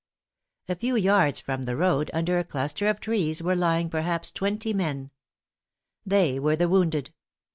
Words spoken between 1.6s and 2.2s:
the road,